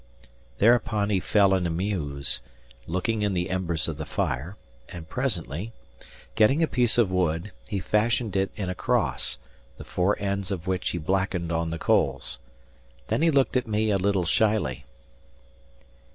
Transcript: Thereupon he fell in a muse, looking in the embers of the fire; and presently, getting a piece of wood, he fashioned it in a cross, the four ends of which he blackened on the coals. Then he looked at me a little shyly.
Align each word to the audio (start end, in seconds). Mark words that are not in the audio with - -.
Thereupon 0.57 1.11
he 1.11 1.19
fell 1.19 1.53
in 1.53 1.67
a 1.67 1.69
muse, 1.69 2.41
looking 2.87 3.21
in 3.21 3.35
the 3.35 3.51
embers 3.51 3.87
of 3.87 3.97
the 3.97 4.05
fire; 4.07 4.57
and 4.89 5.07
presently, 5.07 5.73
getting 6.33 6.63
a 6.63 6.67
piece 6.67 6.97
of 6.97 7.11
wood, 7.11 7.51
he 7.67 7.79
fashioned 7.79 8.35
it 8.35 8.49
in 8.55 8.67
a 8.67 8.73
cross, 8.73 9.37
the 9.77 9.83
four 9.85 10.17
ends 10.19 10.49
of 10.49 10.65
which 10.65 10.89
he 10.89 10.97
blackened 10.97 11.51
on 11.51 11.69
the 11.69 11.77
coals. 11.77 12.39
Then 13.09 13.21
he 13.21 13.29
looked 13.29 13.55
at 13.55 13.67
me 13.67 13.91
a 13.91 13.99
little 13.99 14.25
shyly. 14.25 14.85